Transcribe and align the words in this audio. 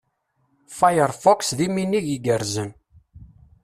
Firefox, 0.77 1.43
d 1.57 1.59
iminig 1.67 2.05
igerrzen. 2.15 2.69